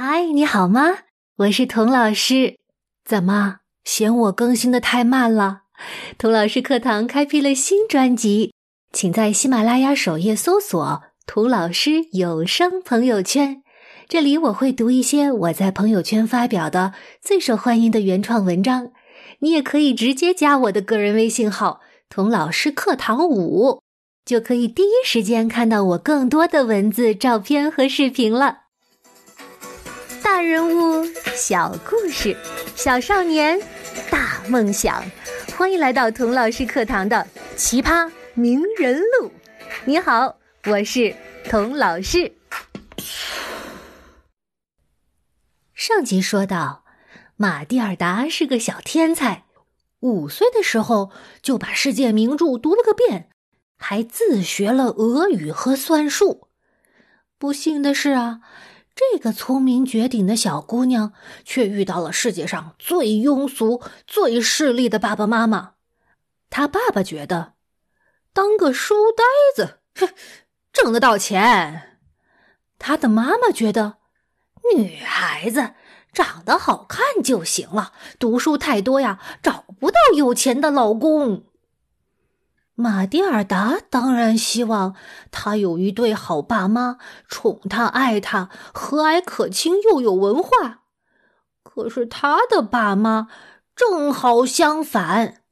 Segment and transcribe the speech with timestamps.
[0.00, 0.98] 嗨，你好吗？
[1.38, 2.54] 我是童老师。
[3.04, 5.62] 怎么嫌我更新的太慢了？
[6.16, 8.54] 童老师课堂开辟了新专辑，
[8.92, 13.64] 请在喜马拉雅首页搜索“童老师有声朋友圈”。
[14.06, 18.92] 这里我会读一些我在朋友圈发表的最受欢迎的原创文章。
[19.40, 23.82] 你也可以直接加我的个人微信号“童老师课堂五”，
[24.24, 28.67] 就可以第一时间看到我更多的文字、照片和视频了。
[30.38, 32.36] 大人物，小故事，
[32.76, 33.60] 小少年，
[34.08, 35.04] 大梦想。
[35.56, 39.32] 欢迎来到童老师课堂的奇葩名人录。
[39.84, 41.16] 你好，我是
[41.50, 42.36] 童老师。
[45.74, 46.84] 上集说到，
[47.34, 49.42] 马蒂尔达是个小天才，
[49.98, 51.10] 五岁的时候
[51.42, 53.28] 就把世界名著读了个遍，
[53.76, 56.46] 还自学了俄语和算术。
[57.38, 58.38] 不幸的是啊。
[58.98, 61.12] 这个聪明绝顶的小姑娘，
[61.44, 65.74] 却遇到了世界上最庸俗、最势利的爸爸妈妈。
[66.50, 67.52] 她爸爸觉得，
[68.32, 69.22] 当个书呆
[69.54, 70.12] 子，哼，
[70.72, 71.98] 挣得到钱；
[72.76, 73.98] 她的妈妈觉得，
[74.74, 75.74] 女孩子
[76.12, 81.44] 长得好看就行了，读书太多呀，找不到有钱的老公。
[82.80, 84.94] 马蒂尔达当然希望
[85.32, 90.82] 他有一对好爸妈，宠他、爱他，和蔼可亲又有文化。
[91.64, 93.26] 可是他的爸妈
[93.74, 95.42] 正好相反。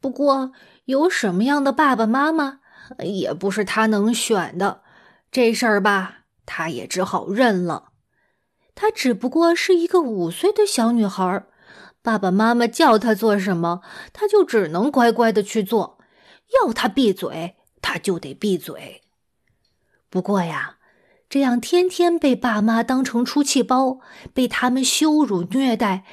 [0.00, 0.52] 不过，
[0.86, 2.60] 有什么样的爸爸妈妈
[3.00, 4.80] 也不是他能选的。
[5.30, 7.88] 这事儿吧，他也只好认了。
[8.74, 11.44] 他只不过是一个五岁的小女孩，
[12.00, 13.82] 爸爸妈妈叫他做什么，
[14.14, 15.95] 他就只能乖乖的去做。
[16.54, 19.02] 要他闭嘴，他就得闭嘴。
[20.08, 20.78] 不过呀，
[21.28, 23.98] 这样天天被爸妈当成出气包，
[24.32, 26.04] 被他们羞辱虐待，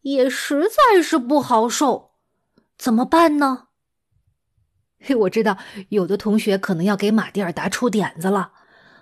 [0.00, 2.12] 也实在是不好受。
[2.76, 3.68] 怎么办呢？
[4.98, 5.58] 嘿， 我知道
[5.90, 8.52] 有的同学可能要给马蒂尔达出点子了。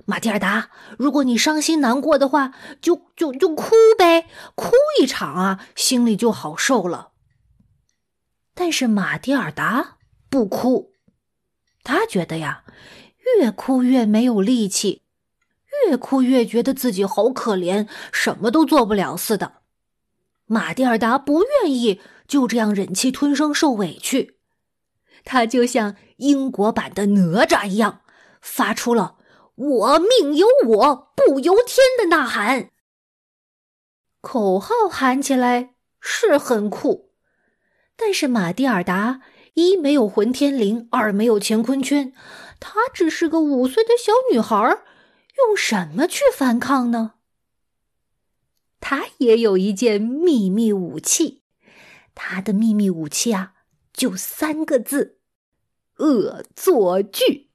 [0.05, 4.27] 马蒂尔达，如果你伤心难过的话，就就就哭呗，
[4.57, 7.13] 哭一场啊，心里就好受了。
[8.53, 9.99] 但是马蒂尔达。
[10.33, 10.95] 不哭，
[11.85, 12.65] 他觉得呀，
[13.37, 15.03] 越哭越没有力气，
[15.85, 19.61] 越哭越觉得自己好可怜，什么都做不了似的。
[20.47, 24.39] 马蒂尔达不愿意就这样忍气吞声受委屈，
[25.23, 28.01] 他就像英国版的哪吒一样，
[28.41, 29.19] 发出了
[29.55, 32.71] “我命由我不由天”的呐喊。
[34.23, 37.11] 口号喊起来是很酷，
[37.95, 39.21] 但是马蒂尔达。
[39.55, 42.15] 一没有混天绫，二没有乾坤圈，
[42.59, 44.57] 她只是个五岁的小女孩，
[45.37, 47.15] 用什么去反抗呢？
[48.81, 51.43] 她也有一件秘密武器，
[52.15, 53.53] 她的秘密武器啊，
[53.93, 55.19] 就三个字：
[55.99, 57.51] 恶作剧。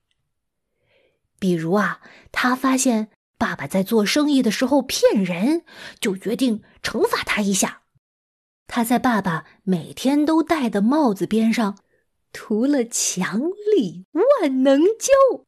[1.39, 3.09] 比如啊，她发现
[3.39, 5.65] 爸爸在做生意的时候骗人，
[5.99, 7.81] 就决定惩罚他一下。
[8.67, 11.79] 她在爸爸每天都戴的帽子边上。
[12.31, 13.41] 涂了强
[13.75, 15.45] 力万能胶。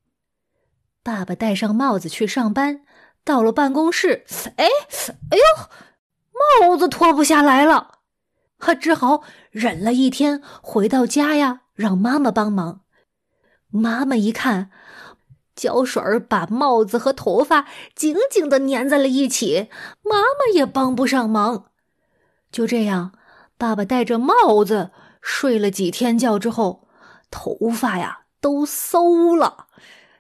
[1.04, 2.82] 爸爸戴上帽子去上班，
[3.24, 4.26] 到了办公室，
[4.58, 8.00] 哎，哎呦，帽子脱不下来了，
[8.58, 12.82] 他只好忍了一天，回到家呀，让妈妈帮忙。
[13.70, 14.72] 妈妈一看，
[15.56, 19.70] 胶水把帽子和头发紧紧的粘在了一起，
[20.04, 21.72] 妈妈也帮不上忙。
[22.52, 23.14] 就这样，
[23.58, 24.92] 爸爸戴着帽子。
[25.22, 26.88] 睡了几天觉之后，
[27.30, 29.68] 头发呀都馊了。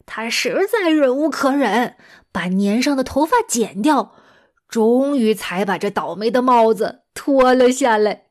[0.05, 1.95] 他实在忍无可忍，
[2.31, 4.15] 把粘上的头发剪掉，
[4.67, 8.25] 终于才把这倒霉的帽子脱了下来。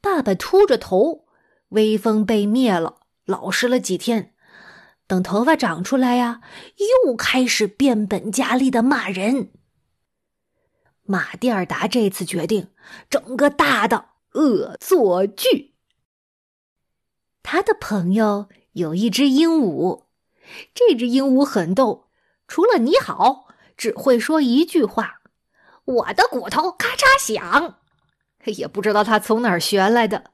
[0.00, 1.26] 爸爸秃着头，
[1.70, 4.34] 威风被灭了，老实了几天。
[5.06, 6.40] 等头发长出来呀，
[7.04, 9.50] 又开始变本加厉的骂人。
[11.02, 12.68] 马蒂尔达这次决定
[13.10, 14.13] 整个大的。
[14.34, 15.74] 恶作剧。
[17.42, 20.04] 他的朋友有一只鹦鹉，
[20.74, 22.08] 这只鹦鹉很逗，
[22.48, 25.20] 除了你好，只会说一句话
[25.84, 27.78] ：“我的骨头咔嚓响。”
[28.46, 30.32] 也不知道他从哪儿学来的。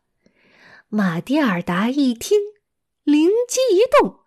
[0.88, 2.38] 马蒂尔达一听，
[3.05, 4.20] 灵机一动，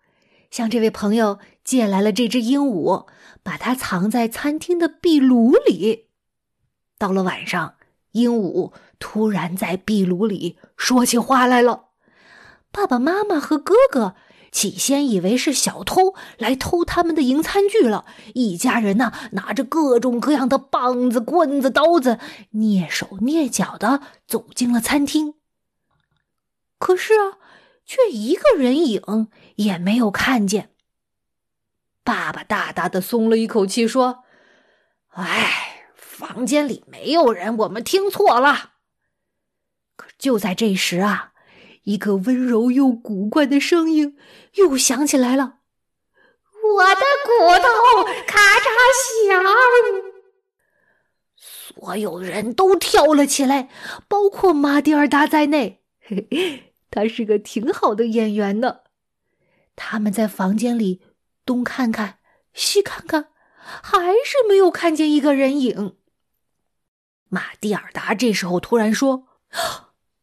[0.50, 3.06] 向这位朋友借来了这只鹦鹉，
[3.42, 6.10] 把它藏在餐厅的壁炉里。
[6.96, 7.76] 到了晚上。
[8.14, 11.90] 鹦鹉突然在壁炉里说起话来了，
[12.72, 14.14] 爸爸妈妈和哥哥
[14.50, 22.20] 起先以为是小偷来偷他们的银餐具了，一家人呢拿着各种各样的棒子、棍子、刀子，
[22.52, 25.34] 蹑手蹑脚的走进了餐厅。
[26.78, 27.38] 可是啊，
[27.84, 30.70] 却一个人影也没有看见。
[32.04, 34.24] 爸爸大大的松了一口气，说
[35.16, 35.73] ：“哎，
[36.24, 38.72] 房间里没有人，我们听错了。”
[39.96, 41.32] 可就在这时啊，
[41.82, 44.16] 一个温柔又古怪的声音
[44.54, 45.58] 又响起来了
[46.76, 47.30] ：“我的骨
[47.62, 48.66] 头，咔嚓
[49.28, 49.44] 响！”
[51.36, 53.68] 所有人都跳了起来，
[54.08, 55.82] 包括马蒂尔达在内。
[56.00, 58.78] 嘿， 他是个挺好的演员呢。
[59.76, 61.02] 他们在房间里。
[61.46, 62.20] 东看看，
[62.54, 63.28] 西看看，
[63.82, 65.98] 还是没有看见一个人影。
[67.34, 69.24] 马蒂尔达这时候突然说：“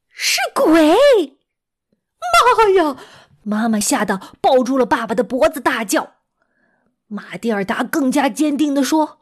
[0.07, 0.95] 是鬼！”
[2.55, 2.95] 妈呀！
[3.43, 6.13] 妈妈吓得抱住了爸爸的脖子，大叫。
[7.07, 9.19] 马蒂尔达更加坚定的说。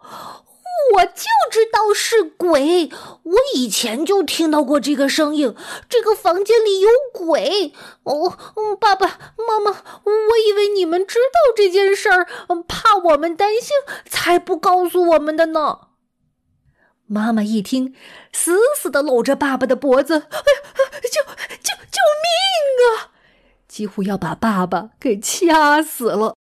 [0.94, 2.92] 我就知道是鬼，
[3.24, 5.56] 我以前就听到过这个声音。
[5.90, 7.74] 这个房间里有鬼。
[8.04, 8.38] 哦，
[8.80, 9.72] 爸爸妈妈，
[10.04, 12.28] 我以为你们知道这件事儿，
[12.68, 13.72] 怕我们担心，
[14.06, 15.89] 才不告诉我们的呢。
[17.10, 17.96] 妈妈一听，
[18.32, 20.54] 死死的搂着爸爸的脖子，哎呀，
[21.12, 21.24] 救
[21.64, 22.30] 救救命
[22.86, 23.10] 啊！
[23.68, 26.36] 几乎要把爸爸给掐死了。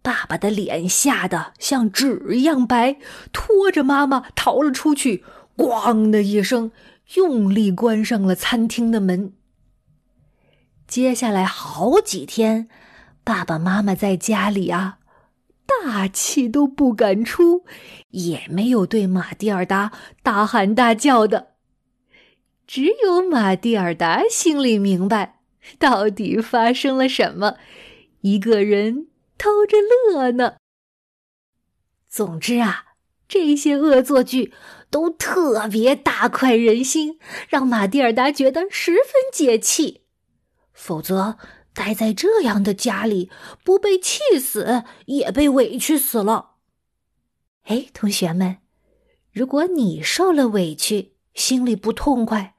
[0.00, 2.96] 爸爸的脸吓得像纸一样白，
[3.34, 5.24] 拖着妈妈逃了出去，
[5.58, 6.72] 咣的一声，
[7.16, 9.34] 用力关上了餐厅的门。
[10.88, 12.66] 接下来好几天，
[13.22, 14.99] 爸爸妈妈在家里啊，
[15.84, 17.64] 大气都不敢出，
[18.10, 21.54] 也没有对马蒂尔达大喊大叫的。
[22.66, 25.40] 只有马蒂尔达心里明白，
[25.78, 27.56] 到底发生了什么，
[28.20, 29.08] 一个人。
[29.42, 30.56] 偷着乐呢。
[32.06, 32.84] 总之啊，
[33.26, 34.52] 这些恶作剧
[34.90, 37.18] 都特别大快人心，
[37.48, 40.02] 让马蒂尔达觉得十分解气。
[40.74, 41.38] 否则，
[41.72, 43.30] 待在这样的家里，
[43.64, 46.56] 不被气死也被委屈死了。
[47.64, 48.58] 哎，同学们，
[49.32, 52.54] 如果你受了委屈，心里不痛快，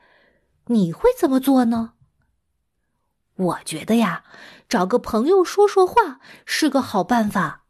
[0.67, 1.93] 你会怎么做呢？
[3.35, 4.23] 我觉得呀。
[4.69, 7.65] 找个朋友说说话是个好办法，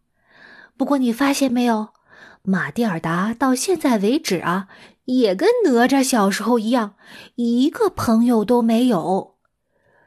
[0.77, 1.95] 不过你发现没有，
[2.43, 4.67] 马蒂尔达到现在为止啊，
[5.05, 6.93] 也跟哪吒小时候一样，
[7.33, 9.30] 一个朋友都没有。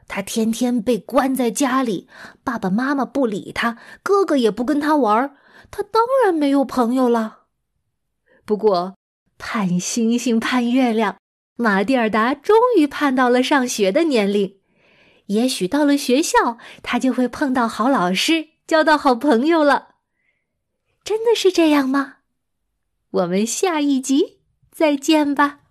[0.07, 2.07] 他天天被关在家里，
[2.43, 5.35] 爸爸妈妈不理他，哥哥也不跟他玩，
[5.71, 7.45] 他当然没有朋友了。
[8.45, 8.95] 不过
[9.37, 11.17] 盼星星盼月亮，
[11.55, 14.59] 马蒂尔达终于盼到了上学的年龄。
[15.27, 19.95] 也许到了学校，他就会碰到好老师，交到好朋友了。
[21.03, 22.17] 真的是这样吗？
[23.09, 24.41] 我们下一集
[24.71, 25.61] 再见吧。